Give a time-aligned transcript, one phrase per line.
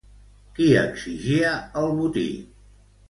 [0.59, 1.53] Qui exigia
[1.83, 2.29] el botí?